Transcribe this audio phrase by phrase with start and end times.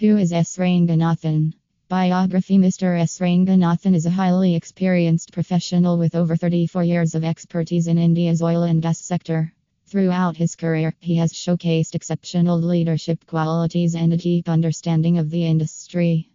[0.00, 0.58] Who is S.
[0.58, 1.54] Ranganathan?
[1.88, 3.00] Biography Mr.
[3.00, 3.18] S.
[3.18, 8.62] Ranganathan is a highly experienced professional with over 34 years of expertise in India's oil
[8.62, 9.52] and gas sector.
[9.86, 15.44] Throughout his career, he has showcased exceptional leadership qualities and a deep understanding of the
[15.44, 16.30] industry.